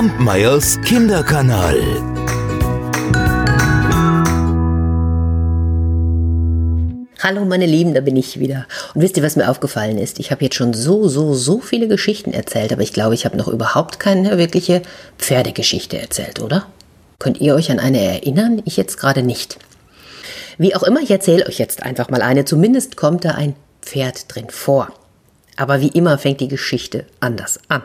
Kampmeyers 0.00 0.80
Kinderkanal. 0.80 1.76
Hallo 7.18 7.44
meine 7.44 7.66
Lieben, 7.66 7.92
da 7.92 8.00
bin 8.00 8.16
ich 8.16 8.40
wieder. 8.40 8.66
Und 8.94 9.02
wisst 9.02 9.18
ihr, 9.18 9.22
was 9.22 9.36
mir 9.36 9.50
aufgefallen 9.50 9.98
ist? 9.98 10.18
Ich 10.18 10.30
habe 10.30 10.42
jetzt 10.42 10.54
schon 10.54 10.72
so, 10.72 11.06
so, 11.08 11.34
so 11.34 11.60
viele 11.60 11.86
Geschichten 11.86 12.32
erzählt, 12.32 12.72
aber 12.72 12.80
ich 12.80 12.94
glaube, 12.94 13.14
ich 13.14 13.26
habe 13.26 13.36
noch 13.36 13.48
überhaupt 13.48 14.00
keine 14.00 14.38
wirkliche 14.38 14.80
Pferdegeschichte 15.18 16.00
erzählt, 16.00 16.40
oder? 16.40 16.64
Könnt 17.18 17.38
ihr 17.38 17.54
euch 17.54 17.70
an 17.70 17.78
eine 17.78 18.00
erinnern? 18.00 18.62
Ich 18.64 18.78
jetzt 18.78 18.96
gerade 18.96 19.22
nicht. 19.22 19.58
Wie 20.56 20.74
auch 20.74 20.82
immer, 20.82 21.00
ich 21.00 21.10
erzähle 21.10 21.46
euch 21.46 21.58
jetzt 21.58 21.82
einfach 21.82 22.08
mal 22.08 22.22
eine. 22.22 22.46
Zumindest 22.46 22.96
kommt 22.96 23.26
da 23.26 23.32
ein 23.32 23.54
Pferd 23.82 24.34
drin 24.34 24.46
vor. 24.48 24.88
Aber 25.56 25.82
wie 25.82 25.88
immer 25.88 26.16
fängt 26.16 26.40
die 26.40 26.48
Geschichte 26.48 27.04
anders 27.20 27.60
an. 27.68 27.82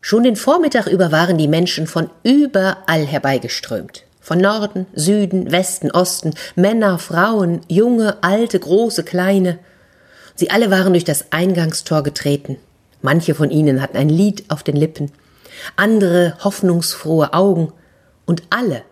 Schon 0.00 0.22
den 0.22 0.36
Vormittag 0.36 0.86
über 0.86 1.12
waren 1.12 1.38
die 1.38 1.48
Menschen 1.48 1.86
von 1.86 2.08
überall 2.22 3.04
herbeigeströmt. 3.04 4.04
Von 4.20 4.38
Norden, 4.38 4.86
Süden, 4.94 5.50
Westen, 5.50 5.90
Osten, 5.90 6.34
Männer, 6.54 6.98
Frauen, 6.98 7.62
junge, 7.68 8.16
alte, 8.22 8.58
große, 8.58 9.02
kleine. 9.02 9.58
Sie 10.34 10.50
alle 10.50 10.70
waren 10.70 10.92
durch 10.92 11.04
das 11.04 11.32
Eingangstor 11.32 12.02
getreten. 12.02 12.56
Manche 13.02 13.34
von 13.34 13.50
ihnen 13.50 13.80
hatten 13.80 13.96
ein 13.96 14.08
Lied 14.08 14.44
auf 14.48 14.62
den 14.62 14.76
Lippen, 14.76 15.10
andere 15.76 16.36
hoffnungsfrohe 16.42 17.32
Augen, 17.32 17.72
und 18.26 18.42
alle, 18.50 18.82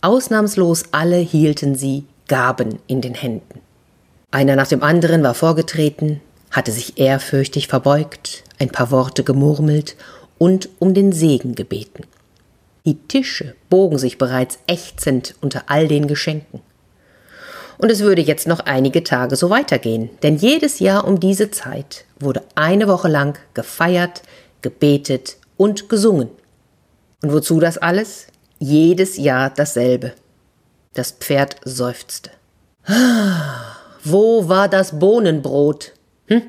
ausnahmslos 0.00 0.84
alle 0.90 1.18
hielten 1.18 1.76
sie 1.76 2.04
Gaben 2.26 2.80
in 2.86 3.00
den 3.00 3.14
Händen. 3.14 3.60
Einer 4.30 4.56
nach 4.56 4.66
dem 4.66 4.82
anderen 4.82 5.22
war 5.22 5.34
vorgetreten, 5.34 6.20
hatte 6.50 6.72
sich 6.72 6.98
ehrfürchtig 6.98 7.68
verbeugt, 7.68 8.42
ein 8.58 8.70
paar 8.70 8.90
Worte 8.90 9.22
gemurmelt 9.22 9.96
und 10.40 10.70
um 10.78 10.94
den 10.94 11.12
Segen 11.12 11.54
gebeten. 11.54 12.04
Die 12.86 12.96
Tische 12.96 13.54
bogen 13.68 13.98
sich 13.98 14.16
bereits 14.16 14.58
ächzend 14.66 15.34
unter 15.42 15.64
all 15.66 15.86
den 15.86 16.06
Geschenken. 16.06 16.62
Und 17.76 17.90
es 17.90 18.00
würde 18.00 18.22
jetzt 18.22 18.48
noch 18.48 18.60
einige 18.60 19.04
Tage 19.04 19.36
so 19.36 19.50
weitergehen, 19.50 20.08
denn 20.22 20.36
jedes 20.36 20.78
Jahr 20.78 21.06
um 21.06 21.20
diese 21.20 21.50
Zeit 21.50 22.06
wurde 22.18 22.42
eine 22.54 22.88
Woche 22.88 23.08
lang 23.08 23.38
gefeiert, 23.52 24.22
gebetet 24.62 25.36
und 25.58 25.90
gesungen. 25.90 26.30
Und 27.22 27.32
wozu 27.32 27.60
das 27.60 27.76
alles? 27.76 28.26
Jedes 28.58 29.18
Jahr 29.18 29.50
dasselbe. 29.50 30.14
Das 30.94 31.10
Pferd 31.10 31.56
seufzte. 31.64 32.30
Ah, 32.86 33.76
wo 34.04 34.48
war 34.48 34.68
das 34.68 34.98
Bohnenbrot? 34.98 35.92
Hm? 36.28 36.42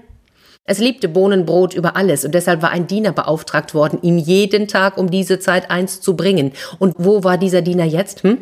Es 0.64 0.78
liebte 0.78 1.10
Bohnenbrot 1.10 1.74
über 1.74 1.96
alles 1.96 2.24
und 2.24 2.34
deshalb 2.36 2.62
war 2.62 2.70
ein 2.70 2.88
Diener 2.88 3.12
beauftragt 3.12 3.74
worden, 3.74 4.00
ihm 4.04 4.18
jeden 4.18 4.68
Tag 4.68 4.98
um 4.98 5.10
diese 5.10 5.40
Zeit 5.40 5.72
eins 5.72 6.02
zu 6.02 6.16
bringen. 6.16 6.54
Und 6.78 6.96
wo 6.98 7.24
war 7.24 7.38
dieser 7.38 7.62
Diener 7.62 7.86
jetzt? 7.86 8.24
Hm? 8.24 8.38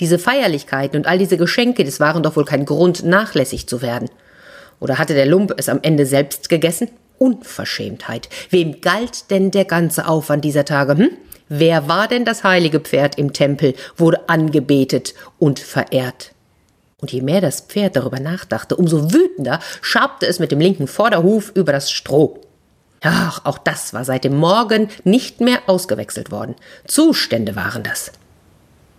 Diese 0.00 0.18
Feierlichkeiten 0.18 0.98
und 0.98 1.06
all 1.06 1.18
diese 1.18 1.36
Geschenke, 1.36 1.84
das 1.84 2.00
waren 2.00 2.22
doch 2.22 2.34
wohl 2.36 2.44
kein 2.44 2.64
Grund, 2.64 3.04
nachlässig 3.04 3.68
zu 3.68 3.80
werden. 3.80 4.10
Oder 4.80 4.98
hatte 4.98 5.14
der 5.14 5.26
Lump 5.26 5.54
es 5.56 5.68
am 5.68 5.78
Ende 5.82 6.06
selbst 6.06 6.48
gegessen? 6.48 6.90
Unverschämtheit. 7.18 8.28
Wem 8.50 8.80
galt 8.80 9.30
denn 9.30 9.52
der 9.52 9.64
ganze 9.64 10.08
Aufwand 10.08 10.44
dieser 10.44 10.64
Tage? 10.64 10.96
Hm? 10.96 11.10
Wer 11.48 11.86
war 11.86 12.08
denn 12.08 12.24
das 12.24 12.42
heilige 12.42 12.80
Pferd 12.80 13.16
im 13.16 13.32
Tempel, 13.32 13.74
wurde 13.96 14.28
angebetet 14.28 15.14
und 15.38 15.60
verehrt? 15.60 16.31
Und 17.02 17.12
je 17.12 17.20
mehr 17.20 17.40
das 17.40 17.60
Pferd 17.60 17.96
darüber 17.96 18.20
nachdachte, 18.20 18.76
umso 18.76 19.12
wütender 19.12 19.58
schabte 19.82 20.24
es 20.26 20.38
mit 20.38 20.52
dem 20.52 20.60
linken 20.60 20.86
Vorderhuf 20.86 21.50
über 21.54 21.72
das 21.72 21.90
Stroh. 21.90 22.38
Ach, 23.00 23.44
auch 23.44 23.58
das 23.58 23.92
war 23.92 24.04
seit 24.04 24.22
dem 24.22 24.36
Morgen 24.36 24.88
nicht 25.02 25.40
mehr 25.40 25.62
ausgewechselt 25.66 26.30
worden. 26.30 26.54
Zustände 26.86 27.56
waren 27.56 27.82
das. 27.82 28.12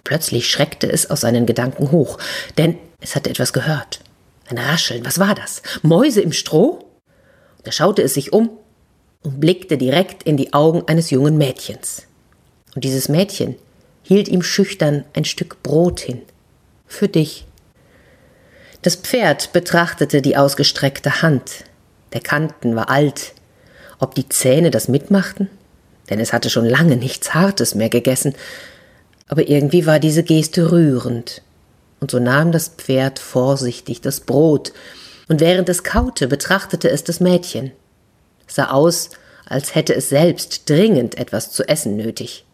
Plötzlich 0.04 0.52
schreckte 0.52 0.92
es 0.92 1.10
aus 1.10 1.22
seinen 1.22 1.46
Gedanken 1.46 1.92
hoch, 1.92 2.18
denn 2.58 2.78
es 3.00 3.16
hatte 3.16 3.30
etwas 3.30 3.54
gehört. 3.54 4.02
Ein 4.50 4.58
Rascheln, 4.58 5.06
was 5.06 5.18
war 5.18 5.34
das? 5.34 5.62
Mäuse 5.82 6.20
im 6.20 6.34
Stroh? 6.34 6.86
Da 7.64 7.72
schaute 7.72 8.02
es 8.02 8.16
sich 8.16 8.34
um 8.34 8.50
und 9.24 9.40
blickte 9.40 9.78
direkt 9.78 10.24
in 10.24 10.36
die 10.36 10.52
Augen 10.52 10.84
eines 10.88 11.10
jungen 11.10 11.38
Mädchens. 11.38 12.04
Und 12.76 12.84
dieses 12.84 13.08
Mädchen 13.08 13.56
hielt 14.02 14.28
ihm 14.28 14.44
schüchtern 14.44 15.06
ein 15.14 15.24
Stück 15.24 15.64
Brot 15.64 16.02
hin. 16.02 16.22
Für 16.86 17.08
dich. 17.08 17.46
Das 18.84 18.98
Pferd 18.98 19.54
betrachtete 19.54 20.22
die 20.22 20.36
ausgestreckte 20.36 21.22
Hand. 21.22 21.64
Der 22.12 22.20
Kanten 22.20 22.76
war 22.76 22.90
alt. 22.90 23.34
Ob 23.98 24.14
die 24.14 24.28
Zähne 24.28 24.72
das 24.72 24.90
mitmachten? 24.90 25.50
Denn 26.10 26.20
es 26.20 26.34
hatte 26.34 26.50
schon 26.50 26.66
lange 26.66 26.98
nichts 26.98 27.34
Hartes 27.34 27.76
mehr 27.76 27.88
gegessen. 27.88 28.36
Aber 29.30 29.48
irgendwie 29.48 29.86
war 29.86 30.00
diese 30.00 30.24
Geste 30.24 30.74
rührend. 30.74 31.42
Und 32.02 32.12
so 32.12 32.20
nahm 32.20 32.52
das 32.52 32.68
Pferd 32.68 33.20
vorsichtig 33.20 34.02
das 34.02 34.20
Brot, 34.20 34.74
und 35.30 35.40
während 35.40 35.70
es 35.70 35.86
kaute, 35.86 36.28
betrachtete 36.28 36.90
es 36.90 37.06
das 37.06 37.22
Mädchen. 37.22 37.72
Es 38.46 38.56
sah 38.56 38.72
aus, 38.72 39.12
als 39.46 39.74
hätte 39.76 39.96
es 39.96 40.10
selbst 40.10 40.70
dringend 40.70 41.18
etwas 41.18 41.52
zu 41.52 41.66
essen 41.70 41.96
nötig. 41.96 42.46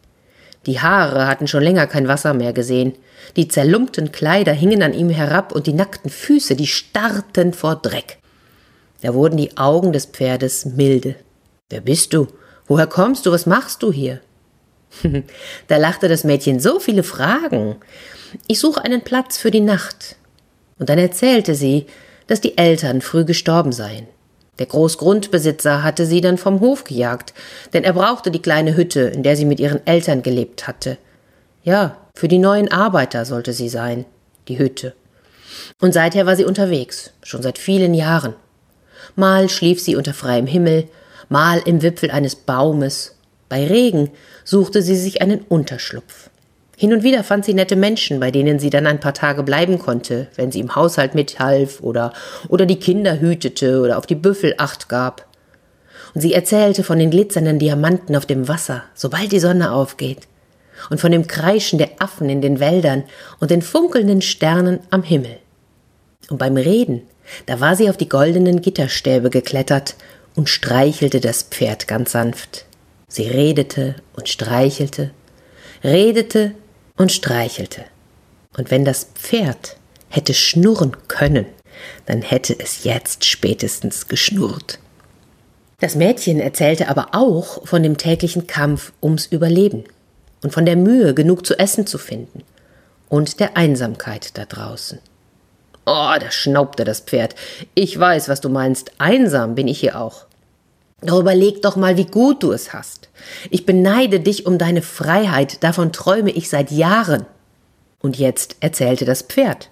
Die 0.67 0.79
Haare 0.79 1.25
hatten 1.25 1.47
schon 1.47 1.63
länger 1.63 1.88
kein 1.88 2.07
Wasser 2.07 2.35
mehr 2.35 2.53
gesehen. 2.53 2.94
Die 3.35 3.47
zerlumpten 3.47 4.12
Kleider 4.12 4.53
hingen 4.53 4.84
an 4.84 4.94
ihm 4.94 5.09
herab 5.09 5.52
und 5.52 5.68
die 5.68 5.74
nackten 5.74 6.09
Füße, 6.09 6.56
die 6.56 6.68
starrten 6.68 7.53
vor 7.53 7.75
Dreck. 7.75 8.18
Da 9.02 9.13
wurden 9.13 9.38
die 9.38 9.57
Augen 9.57 9.94
des 9.94 10.06
Pferdes 10.06 10.66
milde. 10.66 11.16
Wer 11.69 11.81
bist 11.81 12.13
du? 12.13 12.28
Woher 12.68 12.88
kommst 12.88 13.25
du? 13.25 13.31
Was 13.31 13.46
machst 13.46 13.84
du 13.84 13.91
hier? 13.91 14.19
da 15.68 15.78
lachte 15.78 16.08
das 16.08 16.24
Mädchen 16.24 16.59
so 16.59 16.79
viele 16.79 17.03
Fragen. 17.03 17.75
Ich 18.47 18.59
suche 18.59 18.84
einen 18.84 19.02
Platz 19.02 19.38
für 19.38 19.52
die 19.52 19.62
Nacht. 19.62 20.16
Und 20.78 20.90
dann 20.90 20.97
erzählte 20.97 21.56
sie, 21.56 21.85
dass 22.28 22.41
die 22.41 22.58
Eltern 22.58 23.02
früh 23.02 23.25
gestorben 23.25 23.72
seien. 23.72 24.08
Der 24.59 24.66
Großgrundbesitzer 24.66 25.84
hatte 25.84 26.06
sie 26.06 26.22
dann 26.22 26.38
vom 26.38 26.59
Hof 26.59 26.84
gejagt, 26.84 27.34
denn 27.74 27.84
er 27.84 27.94
brauchte 27.94 28.29
die 28.29 28.41
kleine 28.41 28.75
Hütte, 28.75 29.02
in 29.02 29.24
der 29.24 29.35
sie 29.35 29.46
mit 29.46 29.59
ihren 29.59 29.85
Eltern 29.88 30.22
gelebt 30.22 30.68
hatte. 30.68 30.97
Ja, 31.69 31.97
für 32.16 32.28
die 32.28 32.40
neuen 32.40 32.72
Arbeiter 32.72 33.25
sollte 33.25 33.53
sie 33.53 33.69
sein, 33.69 34.06
die 34.47 34.57
Hütte. 34.57 34.96
Und 35.80 35.94
seither 35.94 36.25
war 36.25 36.35
sie 36.35 36.44
unterwegs, 36.44 37.12
schon 37.22 37.44
seit 37.44 37.59
vielen 37.59 37.94
Jahren. 37.94 38.34
Mal 39.16 39.50
schlief 39.50 39.79
sie 39.79 39.96
unter 39.96 40.16
freiem 40.16 40.47
Himmel, 40.47 40.85
mal 41.29 41.62
im 41.63 41.84
Wipfel 41.84 42.09
eines 42.09 42.35
Baumes. 42.35 43.18
Bei 43.50 43.68
Regen 43.68 44.09
suchte 44.44 44.81
sie 44.81 44.96
sich 44.96 45.22
einen 45.22 45.41
Unterschlupf. 45.41 46.31
Hin 46.75 46.91
und 46.91 47.03
wieder 47.03 47.24
fand 47.24 47.46
sie 47.46 47.53
nette 47.53 47.75
Menschen, 47.75 48.19
bei 48.19 48.31
denen 48.31 48.58
sie 48.58 48.72
dann 48.72 48.88
ein 48.88 49.00
paar 49.00 49.13
Tage 49.13 49.44
bleiben 49.44 49.78
konnte, 49.78 50.25
wenn 50.38 50.52
sie 50.52 50.62
im 50.62 50.75
Haushalt 50.75 51.13
mithalf 51.13 51.81
oder, 51.81 52.13
oder 52.47 52.66
die 52.66 52.79
Kinder 52.79 53.19
hütete 53.19 53.81
oder 53.81 54.00
auf 54.00 54.08
die 54.08 54.16
Büffel 54.16 54.56
acht 54.58 54.90
gab. 54.90 55.28
Und 56.16 56.22
sie 56.22 56.34
erzählte 56.34 56.84
von 56.84 56.97
den 56.97 57.12
glitzernden 57.12 57.59
Diamanten 57.59 58.16
auf 58.16 58.25
dem 58.25 58.47
Wasser, 58.47 58.85
sobald 58.96 59.31
die 59.31 59.40
Sonne 59.40 59.72
aufgeht, 59.72 60.28
und 60.90 61.00
von 61.00 61.12
dem 61.12 61.28
Kreischen 61.28 61.79
der 61.79 61.91
Affen 62.00 62.29
in 62.29 62.41
den 62.41 62.59
Wäldern 62.59 63.03
und 63.40 63.51
den 63.51 63.62
funkelnden 63.62 64.22
Sternen 64.22 64.79
am 64.90 65.03
Himmel. 65.03 65.38
Und 66.29 66.38
beim 66.38 66.57
Reden, 66.57 67.03
da 67.45 67.59
war 67.59 67.75
sie 67.75 67.90
auf 67.90 67.97
die 67.97 68.09
goldenen 68.09 68.62
Gitterstäbe 68.62 69.29
geklettert 69.29 69.95
und 70.35 70.50
streichelte 70.50 71.19
das 71.19 71.44
Pferd 71.44 71.88
ganz 71.88 72.12
sanft. 72.12 72.66
Sie 73.07 73.28
redete 73.28 73.95
und 74.13 74.29
streichelte, 74.29 75.12
redete 75.84 76.51
und 76.97 77.11
streichelte. 77.11 77.84
Und 78.57 78.72
wenn 78.72 78.85
das 78.85 79.07
Pferd 79.16 79.78
hätte 80.09 80.34
schnurren 80.34 80.96
können, 81.07 81.46
dann 82.06 82.22
hätte 82.22 82.59
es 82.59 82.84
jetzt 82.84 83.25
spätestens 83.25 84.07
geschnurrt. 84.07 84.79
Das 85.79 85.96
Mädchen 85.96 86.40
erzählte 86.40 86.90
aber 86.90 87.09
auch 87.13 87.66
von 87.66 87.84
dem 87.84 87.97
täglichen 87.97 88.47
Kampf 88.47 88.91
ums 89.02 89.28
Überleben 89.28 89.85
und 90.41 90.53
von 90.53 90.66
der 90.66 90.76
Mühe, 90.76 91.14
genug 91.14 91.46
zu 91.46 91.58
essen 91.58 91.86
zu 91.86 91.97
finden 91.97 92.44
und 93.09 93.40
der 93.40 93.58
Einsamkeit 93.58 94.38
da 94.38 94.46
draußen. 94.46 95.00
Oh, 95.86 96.14
da 96.20 96.30
schnaubte 96.30 96.84
das 96.84 97.00
Pferd. 97.00 97.36
Ich 97.74 98.00
weiß, 98.00 98.30
was 98.30 98.41
du 98.41 98.50
meinst. 98.50 98.91
Einsam 99.00 99.56
bin 99.56 99.68
ich 99.68 99.80
hier 99.80 100.00
auch. 100.00 100.26
Doch 101.02 101.20
überleg 101.20 101.62
doch 101.62 101.76
mal, 101.76 101.97
wie 101.97 102.06
gut 102.06 102.44
du 102.44 102.52
es 102.52 102.74
hast. 102.74 103.09
Ich 103.50 103.66
beneide 103.66 104.20
dich 104.20 104.46
um 104.46 104.58
deine 104.58 104.82
Freiheit, 104.82 105.64
davon 105.64 105.91
träume 105.91 106.32
ich 106.32 106.50
seit 106.50 106.72
Jahren. 106.72 107.26
Und 108.02 108.18
jetzt 108.18 108.58
erzählte 108.59 109.06
das 109.06 109.24
Pferd 109.24 109.70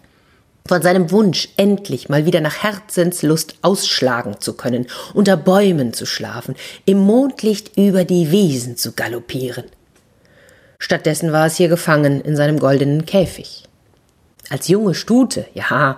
von 0.68 0.82
seinem 0.82 1.12
Wunsch, 1.12 1.50
endlich 1.58 2.10
mal 2.10 2.26
wieder 2.26 2.42
nach 2.42 2.64
Herzenslust 2.64 3.56
ausschlagen 3.62 4.36
zu 4.40 4.54
können, 4.54 4.88
unter 5.14 5.38
Bäumen 5.38 5.94
zu 5.94 6.06
schlafen, 6.06 6.56
im 6.86 7.00
Mondlicht 7.00 7.78
über 7.78 8.04
die 8.04 8.32
Wiesen 8.32 8.78
zu 8.78 8.92
galoppieren. 8.92 9.66
Stattdessen 10.80 11.32
war 11.32 11.48
es 11.48 11.56
hier 11.56 11.70
gefangen 11.70 12.22
in 12.22 12.36
seinem 12.36 12.60
goldenen 12.60 13.06
Käfig. 13.06 13.64
Als 14.50 14.68
junge 14.68 14.94
Stute, 14.96 15.46
ja, 15.54 15.98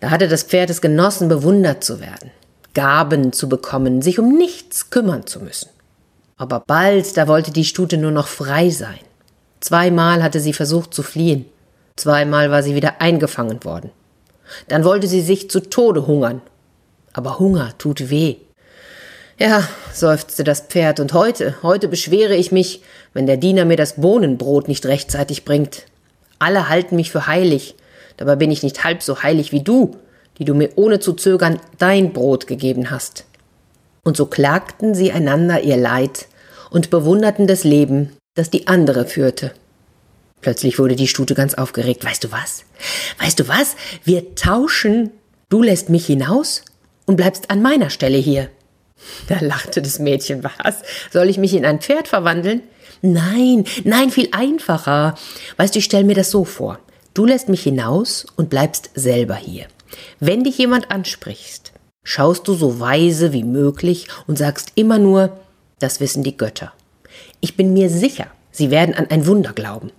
da 0.00 0.10
hatte 0.10 0.28
das 0.28 0.42
Pferd 0.42 0.70
es 0.70 0.80
genossen, 0.80 1.28
bewundert 1.28 1.82
zu 1.82 2.00
werden, 2.00 2.30
Gaben 2.74 3.32
zu 3.32 3.48
bekommen, 3.48 4.02
sich 4.02 4.18
um 4.18 4.36
nichts 4.36 4.90
kümmern 4.90 5.26
zu 5.26 5.40
müssen. 5.40 5.70
Aber 6.36 6.62
bald, 6.66 7.16
da 7.16 7.28
wollte 7.28 7.50
die 7.50 7.64
Stute 7.64 7.96
nur 7.96 8.10
noch 8.10 8.26
frei 8.26 8.68
sein. 8.68 8.98
Zweimal 9.60 10.22
hatte 10.22 10.40
sie 10.40 10.52
versucht 10.52 10.92
zu 10.92 11.02
fliehen. 11.02 11.46
Zweimal 11.96 12.50
war 12.50 12.62
sie 12.62 12.74
wieder 12.74 13.00
eingefangen 13.00 13.64
worden. 13.64 13.90
Dann 14.68 14.84
wollte 14.84 15.08
sie 15.08 15.22
sich 15.22 15.48
zu 15.48 15.60
Tode 15.60 16.06
hungern. 16.06 16.42
Aber 17.14 17.38
Hunger 17.38 17.72
tut 17.78 18.10
weh. 18.10 18.36
Ja, 19.38 19.68
seufzte 19.92 20.44
das 20.44 20.60
Pferd, 20.60 20.98
und 20.98 21.12
heute, 21.12 21.56
heute 21.62 21.88
beschwere 21.88 22.34
ich 22.34 22.52
mich, 22.52 22.80
wenn 23.12 23.26
der 23.26 23.36
Diener 23.36 23.66
mir 23.66 23.76
das 23.76 23.96
Bohnenbrot 23.96 24.66
nicht 24.66 24.86
rechtzeitig 24.86 25.44
bringt. 25.44 25.84
Alle 26.38 26.70
halten 26.70 26.96
mich 26.96 27.10
für 27.10 27.26
heilig, 27.26 27.74
dabei 28.16 28.36
bin 28.36 28.50
ich 28.50 28.62
nicht 28.62 28.82
halb 28.82 29.02
so 29.02 29.22
heilig 29.22 29.52
wie 29.52 29.62
du, 29.62 29.96
die 30.38 30.46
du 30.46 30.54
mir 30.54 30.70
ohne 30.76 31.00
zu 31.00 31.12
zögern 31.12 31.60
dein 31.76 32.14
Brot 32.14 32.46
gegeben 32.46 32.90
hast. 32.90 33.24
Und 34.04 34.16
so 34.16 34.24
klagten 34.24 34.94
sie 34.94 35.12
einander 35.12 35.60
ihr 35.60 35.76
Leid 35.76 36.28
und 36.70 36.88
bewunderten 36.88 37.46
das 37.46 37.62
Leben, 37.62 38.16
das 38.36 38.48
die 38.48 38.68
andere 38.68 39.04
führte. 39.04 39.52
Plötzlich 40.40 40.78
wurde 40.78 40.96
die 40.96 41.08
Stute 41.08 41.34
ganz 41.34 41.52
aufgeregt. 41.54 42.04
Weißt 42.06 42.24
du 42.24 42.32
was? 42.32 42.64
Weißt 43.18 43.38
du 43.38 43.48
was? 43.48 43.76
Wir 44.02 44.34
tauschen. 44.34 45.10
Du 45.50 45.62
lässt 45.62 45.90
mich 45.90 46.06
hinaus 46.06 46.62
und 47.04 47.16
bleibst 47.16 47.50
an 47.50 47.60
meiner 47.60 47.90
Stelle 47.90 48.18
hier. 48.18 48.48
Da 49.28 49.38
lachte 49.40 49.82
das 49.82 49.98
Mädchen. 49.98 50.42
Was? 50.44 50.82
Soll 51.10 51.28
ich 51.28 51.38
mich 51.38 51.54
in 51.54 51.64
ein 51.64 51.80
Pferd 51.80 52.08
verwandeln? 52.08 52.62
Nein, 53.02 53.64
nein, 53.84 54.10
viel 54.10 54.28
einfacher. 54.32 55.16
Weißt 55.56 55.74
du, 55.74 55.78
ich 55.78 55.84
stell 55.84 56.04
mir 56.04 56.14
das 56.14 56.30
so 56.30 56.44
vor. 56.44 56.78
Du 57.14 57.24
lässt 57.24 57.48
mich 57.48 57.62
hinaus 57.62 58.26
und 58.36 58.50
bleibst 58.50 58.90
selber 58.94 59.36
hier. 59.36 59.66
Wenn 60.20 60.44
dich 60.44 60.58
jemand 60.58 60.90
ansprichst, 60.90 61.72
schaust 62.04 62.46
du 62.48 62.54
so 62.54 62.80
weise 62.80 63.32
wie 63.32 63.44
möglich 63.44 64.08
und 64.26 64.38
sagst 64.38 64.72
immer 64.74 64.98
nur, 64.98 65.38
das 65.78 66.00
wissen 66.00 66.22
die 66.22 66.36
Götter. 66.36 66.72
Ich 67.40 67.56
bin 67.56 67.72
mir 67.72 67.90
sicher, 67.90 68.26
sie 68.50 68.70
werden 68.70 68.94
an 68.94 69.06
ein 69.10 69.26
Wunder 69.26 69.52
glauben. 69.52 69.92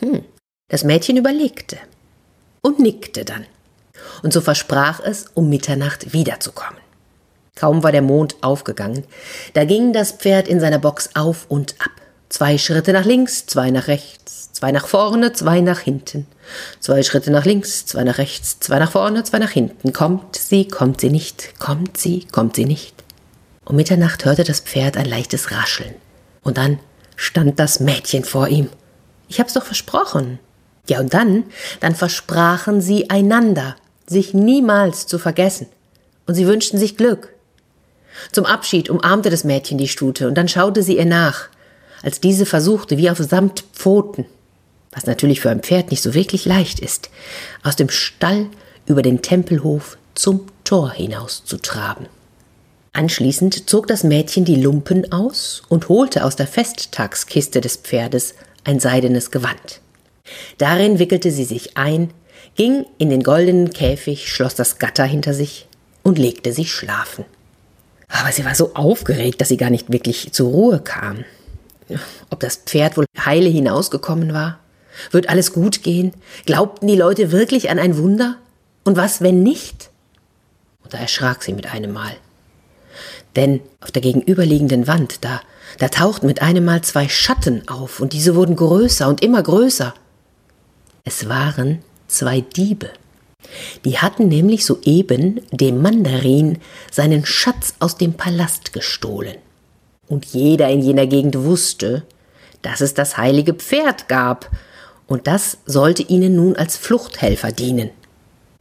Hm, 0.00 0.24
das 0.68 0.84
Mädchen 0.84 1.16
überlegte 1.16 1.78
und 2.62 2.78
nickte 2.78 3.24
dann. 3.24 3.46
Und 4.22 4.32
so 4.32 4.40
versprach 4.40 5.00
es, 5.00 5.26
um 5.34 5.48
Mitternacht 5.48 6.12
wiederzukommen. 6.12 6.81
Kaum 7.54 7.82
war 7.82 7.92
der 7.92 8.02
Mond 8.02 8.36
aufgegangen, 8.40 9.04
da 9.52 9.64
ging 9.64 9.92
das 9.92 10.12
Pferd 10.12 10.48
in 10.48 10.60
seiner 10.60 10.78
Box 10.78 11.10
auf 11.14 11.46
und 11.48 11.74
ab. 11.78 11.90
Zwei 12.28 12.56
Schritte 12.56 12.94
nach 12.94 13.04
links, 13.04 13.44
zwei 13.44 13.70
nach 13.70 13.88
rechts, 13.88 14.52
zwei 14.52 14.72
nach 14.72 14.86
vorne, 14.86 15.34
zwei 15.34 15.60
nach 15.60 15.80
hinten. 15.80 16.26
Zwei 16.80 17.02
Schritte 17.02 17.30
nach 17.30 17.44
links, 17.44 17.84
zwei 17.84 18.04
nach 18.04 18.16
rechts, 18.16 18.58
zwei 18.58 18.78
nach 18.78 18.90
vorne, 18.90 19.22
zwei 19.24 19.38
nach 19.38 19.50
hinten. 19.50 19.92
Kommt 19.92 20.36
sie, 20.36 20.66
kommt 20.66 21.02
sie 21.02 21.10
nicht, 21.10 21.58
kommt 21.58 21.98
sie, 21.98 22.26
kommt 22.32 22.56
sie 22.56 22.64
nicht. 22.64 22.94
Um 23.66 23.76
Mitternacht 23.76 24.24
hörte 24.24 24.44
das 24.44 24.60
Pferd 24.60 24.96
ein 24.96 25.04
leichtes 25.04 25.50
Rascheln. 25.50 25.94
Und 26.42 26.56
dann 26.56 26.78
stand 27.16 27.58
das 27.58 27.80
Mädchen 27.80 28.24
vor 28.24 28.48
ihm. 28.48 28.70
Ich 29.28 29.38
hab's 29.38 29.52
doch 29.52 29.64
versprochen. 29.64 30.38
Ja, 30.88 31.00
und 31.00 31.12
dann, 31.12 31.44
dann 31.80 31.94
versprachen 31.94 32.80
sie 32.80 33.10
einander, 33.10 33.76
sich 34.06 34.32
niemals 34.32 35.06
zu 35.06 35.18
vergessen. 35.18 35.66
Und 36.26 36.34
sie 36.34 36.46
wünschten 36.46 36.78
sich 36.78 36.96
Glück. 36.96 37.31
Zum 38.30 38.46
Abschied 38.46 38.88
umarmte 38.88 39.30
das 39.30 39.44
Mädchen 39.44 39.78
die 39.78 39.88
Stute 39.88 40.28
und 40.28 40.34
dann 40.34 40.48
schaute 40.48 40.82
sie 40.82 40.96
ihr 40.96 41.04
nach, 41.04 41.48
als 42.02 42.20
diese 42.20 42.46
versuchte, 42.46 42.98
wie 42.98 43.10
auf 43.10 43.18
Samtpfoten, 43.18 44.26
was 44.92 45.06
natürlich 45.06 45.40
für 45.40 45.50
ein 45.50 45.62
Pferd 45.62 45.90
nicht 45.90 46.02
so 46.02 46.14
wirklich 46.14 46.44
leicht 46.44 46.80
ist, 46.80 47.10
aus 47.62 47.76
dem 47.76 47.88
Stall 47.88 48.46
über 48.86 49.02
den 49.02 49.22
Tempelhof 49.22 49.96
zum 50.14 50.46
Tor 50.64 50.92
hinaus 50.92 51.44
zu 51.44 51.56
traben. 51.56 52.06
Anschließend 52.92 53.70
zog 53.70 53.86
das 53.86 54.04
Mädchen 54.04 54.44
die 54.44 54.60
Lumpen 54.60 55.10
aus 55.12 55.62
und 55.68 55.88
holte 55.88 56.24
aus 56.24 56.36
der 56.36 56.46
Festtagskiste 56.46 57.62
des 57.62 57.76
Pferdes 57.76 58.34
ein 58.64 58.80
seidenes 58.80 59.30
Gewand. 59.30 59.80
Darin 60.58 60.98
wickelte 60.98 61.30
sie 61.30 61.44
sich 61.44 61.76
ein, 61.76 62.12
ging 62.54 62.84
in 62.98 63.08
den 63.08 63.22
goldenen 63.22 63.70
Käfig, 63.70 64.28
schloss 64.28 64.54
das 64.54 64.78
Gatter 64.78 65.04
hinter 65.04 65.32
sich 65.32 65.66
und 66.02 66.18
legte 66.18 66.52
sich 66.52 66.72
schlafen. 66.72 67.24
Aber 68.12 68.30
sie 68.30 68.44
war 68.44 68.54
so 68.54 68.74
aufgeregt, 68.74 69.40
dass 69.40 69.48
sie 69.48 69.56
gar 69.56 69.70
nicht 69.70 69.90
wirklich 69.90 70.32
zur 70.32 70.50
Ruhe 70.50 70.80
kam. 70.80 71.24
Ob 72.30 72.40
das 72.40 72.56
Pferd 72.56 72.96
wohl 72.96 73.06
heile 73.18 73.48
hinausgekommen 73.48 74.32
war? 74.32 74.58
Wird 75.10 75.28
alles 75.28 75.52
gut 75.52 75.82
gehen? 75.82 76.12
Glaubten 76.44 76.86
die 76.86 76.96
Leute 76.96 77.32
wirklich 77.32 77.70
an 77.70 77.78
ein 77.78 77.96
Wunder? 77.96 78.36
Und 78.84 78.96
was, 78.96 79.22
wenn 79.22 79.42
nicht? 79.42 79.90
Und 80.84 80.92
da 80.92 80.98
erschrak 80.98 81.42
sie 81.42 81.54
mit 81.54 81.72
einem 81.72 81.92
Mal. 81.92 82.12
Denn 83.34 83.60
auf 83.80 83.90
der 83.90 84.02
gegenüberliegenden 84.02 84.86
Wand, 84.86 85.24
da, 85.24 85.40
da 85.78 85.88
tauchten 85.88 86.26
mit 86.26 86.42
einem 86.42 86.66
Mal 86.66 86.82
zwei 86.82 87.08
Schatten 87.08 87.66
auf, 87.68 88.00
und 88.00 88.12
diese 88.12 88.34
wurden 88.34 88.56
größer 88.56 89.08
und 89.08 89.22
immer 89.22 89.42
größer. 89.42 89.94
Es 91.04 91.28
waren 91.28 91.82
zwei 92.08 92.42
Diebe. 92.42 92.90
Die 93.84 93.98
hatten 93.98 94.28
nämlich 94.28 94.64
soeben 94.64 95.40
dem 95.50 95.82
Mandarin 95.82 96.58
seinen 96.90 97.26
Schatz 97.26 97.74
aus 97.78 97.96
dem 97.96 98.14
Palast 98.14 98.72
gestohlen. 98.72 99.36
Und 100.08 100.26
jeder 100.26 100.68
in 100.68 100.82
jener 100.82 101.06
Gegend 101.06 101.44
wusste, 101.44 102.04
dass 102.62 102.80
es 102.80 102.94
das 102.94 103.16
heilige 103.16 103.54
Pferd 103.54 104.08
gab, 104.08 104.50
und 105.06 105.26
das 105.26 105.58
sollte 105.66 106.02
ihnen 106.02 106.36
nun 106.36 106.56
als 106.56 106.76
Fluchthelfer 106.76 107.52
dienen. 107.52 107.90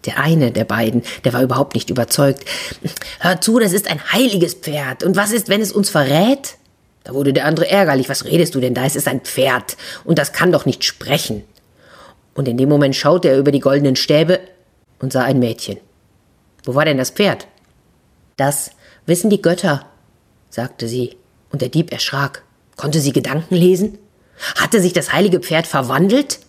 Der 0.06 0.18
eine 0.18 0.52
der 0.52 0.66
beiden, 0.66 1.04
der 1.24 1.34
war 1.34 1.44
überhaupt 1.44 1.76
nicht 1.76 1.90
überzeugt. 1.90 2.44
Hör 3.20 3.40
zu, 3.40 3.60
das 3.60 3.72
ist 3.72 3.90
ein 3.90 4.12
heiliges 4.12 4.56
Pferd. 4.56 5.04
Und 5.04 5.16
was 5.16 5.32
ist, 5.32 5.48
wenn 5.48 5.62
es 5.62 5.72
uns 5.72 5.90
verrät? 5.90 6.56
Da 7.04 7.14
wurde 7.14 7.34
der 7.34 7.46
andere 7.46 7.70
ärgerlich. 7.70 8.10
Was 8.10 8.26
redest 8.26 8.56
du 8.56 8.60
denn 8.60 8.74
da? 8.74 8.84
Es 8.86 8.96
ist 8.96 9.08
ein 9.08 9.22
Pferd. 9.22 9.78
Und 10.04 10.18
das 10.18 10.34
kann 10.34 10.52
doch 10.52 10.66
nicht 10.66 10.84
sprechen. 10.84 11.44
Und 12.34 12.48
in 12.48 12.58
dem 12.58 12.70
Moment 12.70 12.96
schaute 12.96 13.30
er 13.30 13.38
über 13.38 13.52
die 13.52 13.60
goldenen 13.60 13.96
Stäbe 13.96 14.40
und 15.02 15.12
sah 15.12 15.24
ein 15.24 15.40
Mädchen. 15.40 15.78
Wo 16.64 16.76
war 16.76 16.86
denn 16.86 16.98
das 16.98 17.10
Pferd? 17.10 17.48
Das 18.38 18.72
wissen 19.06 19.30
die 19.30 19.42
Götter, 19.42 19.86
sagte 20.50 20.88
sie, 20.88 21.18
und 21.52 21.62
der 21.62 21.70
Dieb 21.70 21.92
erschrak. 21.92 22.44
Konnte 22.78 23.00
sie 23.00 23.12
Gedanken 23.12 23.56
lesen? 23.56 23.98
Hatte 24.56 24.82
sich 24.82 24.94
das 24.94 25.12
heilige 25.12 25.40
Pferd 25.40 25.68
verwandelt? 25.68 26.40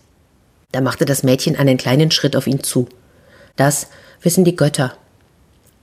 Da 0.71 0.81
machte 0.81 1.05
das 1.05 1.23
Mädchen 1.23 1.55
einen 1.55 1.77
kleinen 1.77 2.09
Schritt 2.09 2.35
auf 2.35 2.47
ihn 2.47 2.63
zu. 2.63 2.87
Das 3.55 3.87
wissen 4.21 4.43
die 4.43 4.55
Götter. 4.55 4.97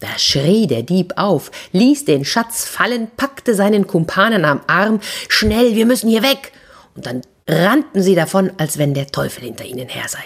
Da 0.01 0.19
schrie 0.19 0.67
der 0.67 0.83
Dieb 0.83 1.13
auf, 1.17 1.51
ließ 1.73 2.07
den 2.07 2.25
Schatz 2.25 2.65
fallen, 2.65 3.09
packte 3.17 3.55
seinen 3.55 3.87
Kumpanen 3.87 4.45
am 4.45 4.63
Arm. 4.67 5.01
Schnell, 5.29 5.75
wir 5.75 5.87
müssen 5.87 6.09
hier 6.09 6.23
weg! 6.23 6.53
Und 6.97 7.07
dann 7.07 7.23
rannten 7.47 8.03
sie 8.03 8.15
davon, 8.15 8.51
als 8.57 8.79
wenn 8.79 8.95
der 8.95 9.09
Teufel 9.09 9.45
hinter 9.45 9.65
ihnen 9.65 9.89
her 9.89 10.09
sei. 10.09 10.25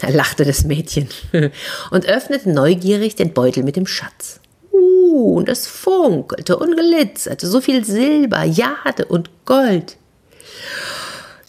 Da 0.00 0.08
lachte 0.08 0.44
das 0.44 0.64
Mädchen 0.64 1.08
und 1.90 2.06
öffnete 2.06 2.50
neugierig 2.50 3.14
den 3.14 3.32
Beutel 3.32 3.62
mit 3.62 3.76
dem 3.76 3.86
Schatz. 3.86 4.40
Uh, 4.72 5.36
und 5.36 5.48
es 5.48 5.66
funkelte 5.66 6.56
und 6.56 6.76
glitzerte, 6.76 7.46
so 7.46 7.60
viel 7.60 7.84
Silber, 7.84 8.44
Jade 8.44 9.04
und 9.04 9.30
Gold. 9.44 9.96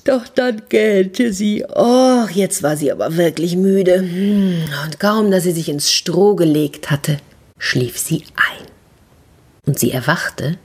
Doch 0.04 0.28
dann 0.28 0.64
gähnte 0.68 1.32
sie. 1.32 1.64
Oh, 1.74 2.26
jetzt 2.34 2.62
war 2.62 2.76
sie 2.76 2.92
aber 2.92 3.16
wirklich 3.16 3.56
müde. 3.56 4.00
Hm, 4.00 4.66
und 4.86 5.00
kaum, 5.00 5.32
dass 5.32 5.44
sie 5.44 5.54
sich 5.54 5.70
ins 5.70 5.92
Stroh 5.92 6.36
gelegt 6.36 6.92
hatte, 6.92 7.18
schlief 7.58 7.98
sie 7.98 8.26
ein. 8.36 8.68
Und 9.66 9.80
sie 9.80 9.92
erwachte 9.92 10.58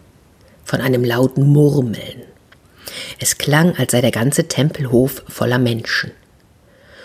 von 0.64 0.80
einem 0.80 1.04
lauten 1.04 1.46
Murmeln. 1.46 2.24
Es 3.20 3.38
klang, 3.38 3.76
als 3.76 3.92
sei 3.92 4.00
der 4.00 4.10
ganze 4.10 4.48
Tempelhof 4.48 5.22
voller 5.28 5.58
Menschen. 5.58 6.10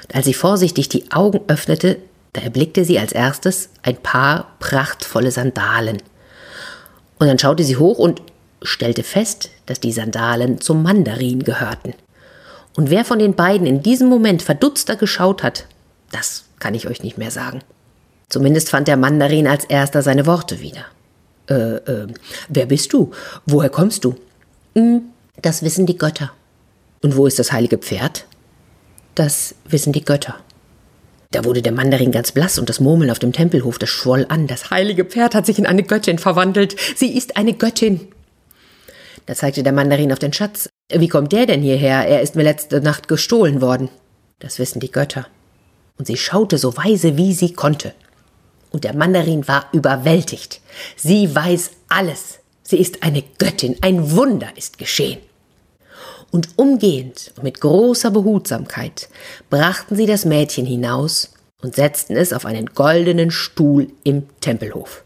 Und 0.04 0.16
als 0.16 0.26
sie 0.26 0.34
vorsichtig 0.34 0.90
die 0.90 1.12
Augen 1.12 1.42
öffnete, 1.48 1.98
da 2.34 2.42
erblickte 2.42 2.84
sie 2.84 3.00
als 3.00 3.12
erstes 3.12 3.70
ein 3.84 3.98
paar 3.98 4.56
prachtvolle 4.60 5.32
Sandalen. 5.32 6.02
Und 7.20 7.28
dann 7.28 7.40
schaute 7.40 7.64
sie 7.64 7.78
hoch 7.78 8.00
und 8.00 8.22
stellte 8.62 9.04
fest, 9.04 9.50
dass 9.66 9.80
die 9.80 9.92
Sandalen 9.92 10.60
zum 10.60 10.84
Mandarin 10.84 11.44
gehörten. 11.44 11.94
Und 12.76 12.90
wer 12.90 13.06
von 13.06 13.20
den 13.20 13.36
beiden 13.36 13.68
in 13.68 13.84
diesem 13.84 14.10
Moment 14.10 14.42
verdutzter 14.42 14.96
geschaut 14.96 15.44
hat, 15.44 15.68
das 16.12 16.46
kann 16.60 16.74
ich 16.74 16.88
euch 16.88 17.04
nicht 17.04 17.18
mehr 17.18 17.32
sagen. 17.32 17.62
Zumindest 18.30 18.70
fand 18.70 18.88
der 18.88 18.98
Mandarin 18.98 19.48
als 19.48 19.66
erster 19.66 20.02
seine 20.02 20.26
Worte 20.26 20.60
wieder. 20.60 20.86
Äh, 21.50 21.76
äh, 21.76 22.08
wer 22.50 22.66
bist 22.66 22.94
du? 22.94 23.12
Woher 23.46 23.70
kommst 23.70 24.06
du? 24.06 24.16
Hm, 24.76 25.04
das 25.42 25.62
wissen 25.62 25.86
die 25.86 25.98
Götter. 25.98 26.32
Und 27.02 27.16
wo 27.16 27.28
ist 27.28 27.38
das 27.38 27.52
heilige 27.52 27.78
Pferd? 27.78 28.26
Das 29.16 29.56
wissen 29.66 29.94
die 29.94 30.04
Götter. 30.04 30.36
Da 31.32 31.46
wurde 31.46 31.62
der 31.62 31.72
Mandarin 31.72 32.12
ganz 32.12 32.32
blass 32.32 32.60
und 32.60 32.70
das 32.70 32.80
Murmeln 32.80 33.10
auf 33.10 33.20
dem 33.20 33.34
Tempelhof, 33.34 33.80
das 33.80 33.90
schwoll 33.90 34.26
an. 34.30 34.48
Das 34.48 34.70
heilige 34.70 35.04
Pferd 35.04 35.34
hat 35.34 35.46
sich 35.46 35.58
in 35.58 35.66
eine 35.66 35.84
Göttin 35.84 36.20
verwandelt. 36.20 36.76
Sie 36.96 37.18
ist 37.18 37.38
eine 37.38 37.54
Göttin. 37.54 38.08
Da 39.26 39.34
zeigte 39.34 39.64
der 39.64 39.74
Mandarin 39.74 40.12
auf 40.12 40.20
den 40.20 40.34
Schatz. 40.34 40.70
Wie 40.94 41.08
kommt 41.08 41.32
der 41.32 41.46
denn 41.46 41.62
hierher? 41.62 42.08
Er 42.08 42.22
ist 42.22 42.36
mir 42.36 42.44
letzte 42.44 42.82
Nacht 42.82 43.08
gestohlen 43.08 43.62
worden. 43.62 43.90
Das 44.40 44.60
wissen 44.60 44.80
die 44.80 44.92
Götter. 44.92 45.28
Und 45.98 46.08
sie 46.08 46.18
schaute 46.18 46.58
so 46.58 46.76
weise, 46.78 47.18
wie 47.18 47.34
sie 47.34 47.54
konnte. 47.54 47.94
Und 48.72 48.84
der 48.84 48.96
Mandarin 48.96 49.48
war 49.48 49.68
überwältigt. 49.72 50.62
Sie 50.96 51.34
weiß 51.34 51.72
alles. 51.88 52.40
Sie 52.64 52.78
ist 52.78 53.04
eine 53.04 53.24
Göttin, 53.38 53.78
ein 53.82 54.12
Wunder 54.12 54.50
ist 54.56 54.78
geschehen. 54.78 55.20
Und 56.34 56.50
umgehend 56.56 57.32
und 57.38 57.44
mit 57.44 57.62
großer 57.62 58.10
Behutsamkeit 58.10 59.08
brachten 59.52 59.96
sie 59.96 60.08
das 60.08 60.26
Mädchen 60.26 60.66
hinaus 60.66 61.30
und 61.62 61.76
setzten 61.76 62.16
es 62.18 62.34
auf 62.34 62.48
einen 62.48 62.74
goldenen 62.74 63.30
Stuhl 63.30 63.90
im 64.04 64.24
Tempelhof. 64.42 65.04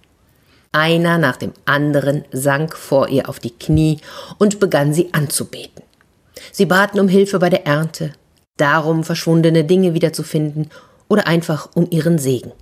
Einer 0.72 1.18
nach 1.18 1.36
dem 1.36 1.52
anderen 1.66 2.24
sank 2.32 2.78
vor 2.78 3.10
ihr 3.10 3.28
auf 3.28 3.42
die 3.42 3.52
Knie 3.52 4.00
und 4.38 4.62
begann 4.62 4.94
sie 4.94 5.14
anzubeten. 5.14 5.84
Sie 6.54 6.66
baten 6.66 6.98
um 6.98 7.10
Hilfe 7.10 7.40
bei 7.40 7.50
der 7.50 7.66
Ernte, 7.66 8.14
darum 8.56 9.04
verschwundene 9.04 9.66
Dinge 9.66 9.94
wiederzufinden 9.94 10.70
oder 11.10 11.28
einfach 11.28 11.68
um 11.76 11.88
ihren 11.92 12.20
Segen. 12.20 12.54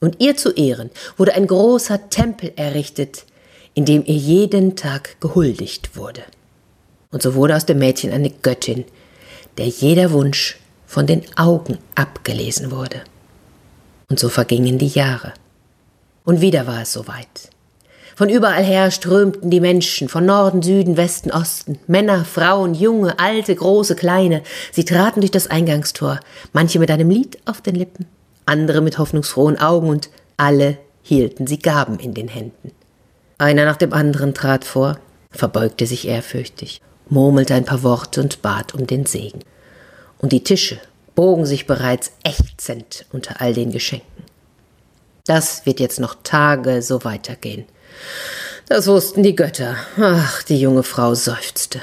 Und 0.00 0.20
ihr 0.20 0.36
zu 0.36 0.50
Ehren 0.50 0.90
wurde 1.16 1.34
ein 1.34 1.46
großer 1.46 2.10
Tempel 2.10 2.54
errichtet, 2.56 3.24
in 3.74 3.84
dem 3.84 4.04
ihr 4.04 4.16
jeden 4.16 4.74
Tag 4.74 5.20
gehuldigt 5.20 5.94
wurde. 5.96 6.24
Und 7.10 7.22
so 7.22 7.34
wurde 7.34 7.56
aus 7.56 7.66
dem 7.66 7.78
Mädchen 7.78 8.12
eine 8.12 8.30
Göttin, 8.30 8.84
der 9.58 9.66
jeder 9.66 10.12
Wunsch 10.12 10.58
von 10.86 11.06
den 11.06 11.22
Augen 11.36 11.78
abgelesen 11.94 12.70
wurde. 12.70 13.02
Und 14.08 14.18
so 14.18 14.28
vergingen 14.28 14.78
die 14.78 14.88
Jahre. 14.88 15.32
Und 16.24 16.40
wieder 16.40 16.66
war 16.66 16.82
es 16.82 16.92
soweit. 16.92 17.50
Von 18.16 18.28
überall 18.28 18.62
her 18.62 18.90
strömten 18.90 19.50
die 19.50 19.60
Menschen, 19.60 20.08
von 20.08 20.26
Norden, 20.26 20.62
Süden, 20.62 20.96
Westen, 20.96 21.30
Osten, 21.30 21.78
Männer, 21.86 22.24
Frauen, 22.24 22.74
Junge, 22.74 23.18
Alte, 23.18 23.54
Große, 23.54 23.96
Kleine. 23.96 24.42
Sie 24.72 24.84
traten 24.84 25.20
durch 25.20 25.30
das 25.30 25.46
Eingangstor, 25.46 26.20
manche 26.52 26.78
mit 26.78 26.90
einem 26.90 27.08
Lied 27.08 27.38
auf 27.46 27.60
den 27.62 27.76
Lippen, 27.76 28.06
andere 28.46 28.82
mit 28.82 28.98
hoffnungsfrohen 28.98 29.58
Augen 29.58 29.88
und 29.88 30.10
alle 30.36 30.76
hielten 31.02 31.46
sie 31.46 31.58
Gaben 31.58 31.98
in 31.98 32.12
den 32.12 32.28
Händen. 32.28 32.72
Einer 33.38 33.64
nach 33.64 33.76
dem 33.76 33.94
anderen 33.94 34.34
trat 34.34 34.64
vor, 34.64 34.98
verbeugte 35.30 35.86
sich 35.86 36.06
ehrfürchtig, 36.06 36.82
murmelte 37.10 37.54
ein 37.54 37.64
paar 37.64 37.82
Worte 37.82 38.20
und 38.20 38.42
bat 38.42 38.74
um 38.74 38.86
den 38.86 39.06
Segen. 39.06 39.40
Und 40.18 40.32
die 40.32 40.44
Tische 40.44 40.78
bogen 41.14 41.44
sich 41.44 41.66
bereits 41.66 42.12
ächzend 42.24 43.04
unter 43.12 43.40
all 43.40 43.52
den 43.52 43.72
Geschenken. 43.72 44.24
Das 45.26 45.66
wird 45.66 45.80
jetzt 45.80 46.00
noch 46.00 46.16
Tage 46.22 46.82
so 46.82 47.04
weitergehen. 47.04 47.66
Das 48.68 48.86
wussten 48.86 49.22
die 49.22 49.36
Götter. 49.36 49.76
Ach, 49.98 50.42
die 50.44 50.60
junge 50.60 50.82
Frau 50.82 51.14
seufzte. 51.14 51.80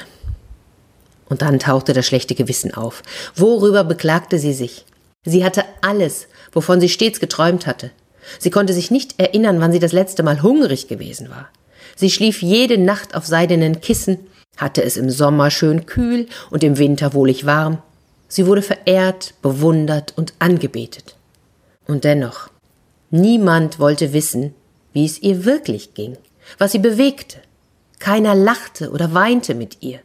Und 1.30 1.42
dann 1.42 1.60
tauchte 1.60 1.94
das 1.94 2.08
schlechte 2.08 2.36
Gewissen 2.36 2.74
auf. 2.74 3.04
Worüber 3.36 3.84
beklagte 3.84 4.40
sie 4.40 4.54
sich? 4.54 4.86
Sie 5.26 5.44
hatte 5.44 5.66
alles, 5.82 6.28
wovon 6.54 6.80
sie 6.80 6.90
stets 6.90 7.20
geträumt 7.20 7.68
hatte. 7.68 7.92
Sie 8.40 8.50
konnte 8.50 8.74
sich 8.74 8.92
nicht 8.92 9.20
erinnern, 9.20 9.60
wann 9.60 9.72
sie 9.72 9.80
das 9.80 9.92
letzte 9.92 10.24
Mal 10.24 10.42
hungrig 10.42 10.88
gewesen 10.88 11.30
war. 11.30 11.50
Sie 11.96 12.10
schlief 12.10 12.42
jede 12.42 12.78
Nacht 12.78 13.16
auf 13.16 13.26
seidenen 13.26 13.82
Kissen, 13.82 14.20
hatte 14.58 14.84
es 14.84 14.98
im 14.98 15.10
Sommer 15.10 15.52
schön 15.52 15.86
kühl 15.86 16.28
und 16.50 16.64
im 16.64 16.78
Winter 16.78 17.14
wohlig 17.14 17.46
warm. 17.46 17.82
Sie 18.28 18.46
wurde 18.46 18.62
verehrt, 18.62 19.34
bewundert 19.42 20.14
und 20.18 20.34
angebetet. 20.40 21.16
Und 21.88 22.04
dennoch, 22.04 22.50
niemand 23.10 23.80
wollte 23.80 24.12
wissen, 24.12 24.54
wie 24.92 25.06
es 25.06 25.22
ihr 25.22 25.46
wirklich 25.46 25.94
ging, 25.94 26.18
was 26.58 26.74
sie 26.74 26.80
bewegte. 26.80 27.38
Keiner 28.00 28.36
lachte 28.36 28.92
oder 28.92 29.14
weinte 29.14 29.56
mit 29.56 29.78
ihr. 29.82 30.00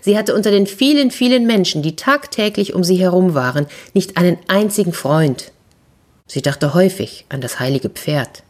Sie 0.00 0.16
hatte 0.16 0.34
unter 0.34 0.50
den 0.50 0.66
vielen, 0.66 1.10
vielen 1.10 1.46
Menschen, 1.46 1.82
die 1.82 1.96
tagtäglich 1.96 2.74
um 2.74 2.84
sie 2.84 2.96
herum 2.96 3.34
waren, 3.34 3.66
nicht 3.94 4.16
einen 4.16 4.38
einzigen 4.48 4.92
Freund. 4.92 5.52
Sie 6.26 6.42
dachte 6.42 6.74
häufig 6.74 7.24
an 7.28 7.40
das 7.40 7.60
heilige 7.60 7.88
Pferd. 7.88 8.42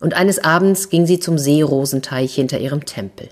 Und 0.00 0.14
eines 0.14 0.38
Abends 0.38 0.88
ging 0.88 1.06
sie 1.06 1.20
zum 1.20 1.36
Seerosenteich 1.36 2.34
hinter 2.34 2.58
ihrem 2.58 2.86
Tempel. 2.86 3.28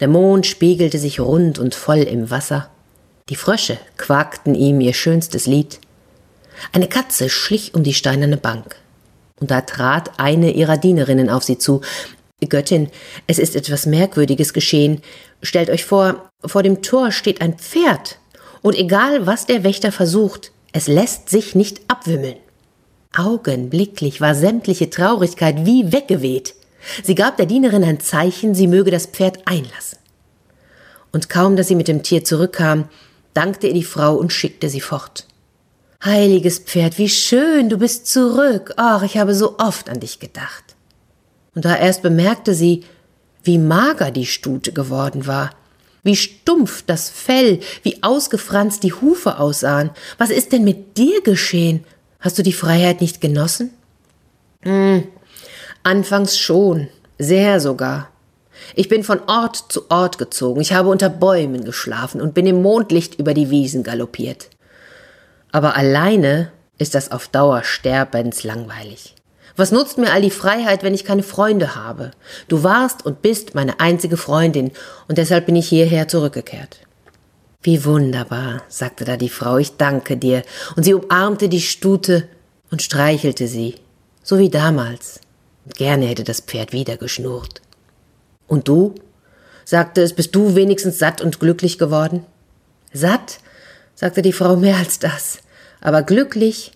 Der 0.00 0.08
Mond 0.08 0.46
spiegelte 0.46 0.98
sich 0.98 1.20
rund 1.20 1.58
und 1.58 1.74
voll 1.74 1.98
im 1.98 2.30
Wasser. 2.30 2.70
Die 3.28 3.36
Frösche 3.36 3.78
quakten 3.96 4.54
ihm 4.54 4.80
ihr 4.80 4.92
schönstes 4.92 5.46
Lied. 5.46 5.80
Eine 6.72 6.88
Katze 6.88 7.28
schlich 7.28 7.74
um 7.74 7.82
die 7.82 7.94
steinerne 7.94 8.36
Bank. 8.36 8.76
Und 9.40 9.50
da 9.50 9.62
trat 9.62 10.18
eine 10.18 10.52
ihrer 10.52 10.76
Dienerinnen 10.76 11.30
auf 11.30 11.44
sie 11.44 11.58
zu. 11.58 11.80
Göttin, 12.48 12.90
es 13.26 13.38
ist 13.38 13.56
etwas 13.56 13.86
Merkwürdiges 13.86 14.52
geschehen. 14.52 15.00
Stellt 15.42 15.70
euch 15.70 15.84
vor, 15.84 16.30
vor 16.44 16.62
dem 16.62 16.82
Tor 16.82 17.10
steht 17.10 17.40
ein 17.40 17.58
Pferd. 17.58 18.18
Und 18.62 18.76
egal, 18.76 19.26
was 19.26 19.46
der 19.46 19.64
Wächter 19.64 19.92
versucht, 19.92 20.52
es 20.72 20.86
lässt 20.86 21.30
sich 21.30 21.54
nicht 21.54 21.80
abwimmeln. 21.88 22.36
Augenblicklich 23.16 24.20
war 24.20 24.34
sämtliche 24.34 24.90
Traurigkeit 24.90 25.64
wie 25.64 25.92
weggeweht. 25.92 26.54
Sie 27.02 27.14
gab 27.14 27.36
der 27.36 27.46
Dienerin 27.46 27.84
ein 27.84 28.00
Zeichen, 28.00 28.54
sie 28.54 28.66
möge 28.66 28.90
das 28.90 29.06
Pferd 29.06 29.46
einlassen. 29.46 29.98
Und 31.12 31.28
kaum, 31.28 31.56
dass 31.56 31.68
sie 31.68 31.74
mit 31.74 31.88
dem 31.88 32.02
Tier 32.02 32.24
zurückkam, 32.24 32.88
dankte 33.34 33.68
ihr 33.68 33.74
die 33.74 33.84
Frau 33.84 34.14
und 34.16 34.32
schickte 34.32 34.68
sie 34.68 34.80
fort. 34.80 35.26
Heiliges 36.04 36.58
Pferd, 36.58 36.98
wie 36.98 37.08
schön, 37.08 37.68
du 37.68 37.78
bist 37.78 38.06
zurück. 38.06 38.74
Ach, 38.76 39.02
ich 39.02 39.16
habe 39.16 39.34
so 39.34 39.58
oft 39.58 39.88
an 39.88 40.00
dich 40.00 40.20
gedacht. 40.20 40.76
Und 41.54 41.64
da 41.64 41.76
erst 41.76 42.02
bemerkte 42.02 42.54
sie, 42.54 42.84
wie 43.42 43.58
mager 43.58 44.10
die 44.10 44.26
Stute 44.26 44.72
geworden 44.72 45.26
war, 45.26 45.50
wie 46.02 46.16
stumpf 46.16 46.84
das 46.86 47.08
Fell, 47.08 47.60
wie 47.82 48.02
ausgefranst 48.02 48.82
die 48.82 48.92
Hufe 48.92 49.38
aussahen. 49.38 49.90
Was 50.18 50.30
ist 50.30 50.52
denn 50.52 50.64
mit 50.64 50.98
dir 50.98 51.22
geschehen? 51.22 51.84
Hast 52.20 52.38
du 52.38 52.42
die 52.42 52.52
Freiheit 52.52 53.00
nicht 53.00 53.20
genossen? 53.20 53.70
Hm, 54.62 55.04
anfangs 55.86 56.36
schon, 56.36 56.88
sehr 57.16 57.60
sogar. 57.60 58.10
Ich 58.74 58.88
bin 58.88 59.04
von 59.04 59.20
Ort 59.28 59.56
zu 59.68 59.88
Ort 59.88 60.18
gezogen, 60.18 60.60
ich 60.60 60.72
habe 60.72 60.88
unter 60.88 61.08
Bäumen 61.08 61.64
geschlafen 61.64 62.20
und 62.20 62.34
bin 62.34 62.46
im 62.46 62.60
Mondlicht 62.60 63.20
über 63.20 63.34
die 63.34 63.50
Wiesen 63.50 63.84
galoppiert. 63.84 64.50
Aber 65.52 65.76
alleine 65.76 66.50
ist 66.76 66.94
das 66.94 67.12
auf 67.12 67.28
Dauer 67.28 67.62
sterbenslangweilig. 67.62 69.14
Was 69.54 69.70
nutzt 69.70 69.96
mir 69.96 70.12
all 70.12 70.20
die 70.20 70.30
Freiheit, 70.30 70.82
wenn 70.82 70.92
ich 70.92 71.04
keine 71.04 71.22
Freunde 71.22 71.76
habe? 71.76 72.10
Du 72.48 72.64
warst 72.64 73.06
und 73.06 73.22
bist 73.22 73.54
meine 73.54 73.78
einzige 73.78 74.16
Freundin, 74.16 74.72
und 75.08 75.18
deshalb 75.18 75.46
bin 75.46 75.56
ich 75.56 75.68
hierher 75.68 76.08
zurückgekehrt. 76.08 76.80
Wie 77.62 77.84
wunderbar, 77.84 78.62
sagte 78.68 79.04
da 79.04 79.16
die 79.16 79.28
Frau, 79.28 79.56
ich 79.58 79.76
danke 79.76 80.16
dir, 80.16 80.42
und 80.74 80.82
sie 80.82 80.94
umarmte 80.94 81.48
die 81.48 81.62
Stute 81.62 82.28
und 82.70 82.82
streichelte 82.82 83.46
sie, 83.46 83.76
so 84.22 84.38
wie 84.38 84.50
damals. 84.50 85.20
Und 85.66 85.74
gerne 85.74 86.06
hätte 86.06 86.24
das 86.24 86.40
Pferd 86.40 86.72
wieder 86.72 86.96
geschnurrt. 86.96 87.60
Und 88.46 88.68
du? 88.68 88.94
sagte 89.64 90.00
es, 90.00 90.14
bist 90.14 90.34
du 90.34 90.54
wenigstens 90.54 90.98
satt 90.98 91.20
und 91.20 91.40
glücklich 91.40 91.76
geworden? 91.76 92.24
Satt? 92.92 93.40
sagte 93.96 94.22
die 94.22 94.32
Frau 94.32 94.56
mehr 94.56 94.76
als 94.76 95.00
das. 95.00 95.40
Aber 95.80 96.02
glücklich? 96.02 96.72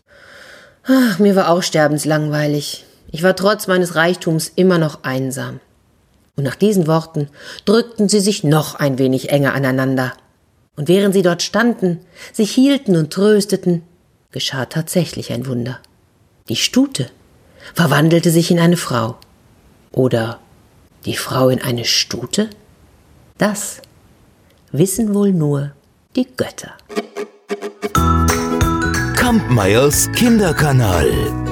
Ach, 0.85 1.19
mir 1.21 1.37
war 1.37 1.51
auch 1.51 1.63
sterbenslangweilig. 1.63 2.85
Ich 3.13 3.23
war 3.23 3.37
trotz 3.37 3.69
meines 3.69 3.95
Reichtums 3.95 4.51
immer 4.57 4.79
noch 4.79 5.05
einsam. 5.05 5.61
Und 6.37 6.45
nach 6.45 6.57
diesen 6.57 6.87
Worten 6.89 7.29
drückten 7.65 8.09
sie 8.09 8.21
sich 8.21 8.43
noch 8.43 8.75
ein 8.75 8.99
wenig 8.99 9.31
enger 9.31 9.55
aneinander. 9.55 10.15
Und 10.77 10.89
während 10.89 11.15
sie 11.15 11.23
dort 11.23 11.43
standen, 11.43 12.01
sich 12.33 12.51
hielten 12.51 12.97
und 12.97 13.13
trösteten, 13.13 13.83
geschah 14.33 14.65
tatsächlich 14.65 15.33
ein 15.33 15.47
Wunder. 15.47 15.79
Die 16.49 16.57
Stute 16.57 17.11
verwandelte 17.75 18.31
sich 18.31 18.51
in 18.51 18.59
eine 18.59 18.77
Frau. 18.77 19.17
Oder 19.93 20.41
die 21.05 21.17
Frau 21.17 21.49
in 21.49 21.61
eine 21.61 21.85
Stute? 21.85 22.51
Das 23.39 23.81
wissen 24.73 25.15
wohl 25.15 25.33
nur 25.33 25.73
die 26.17 26.27
Götter. 26.37 26.73
Kampmeyers 29.17 30.11
Kinderkanal. 30.13 31.50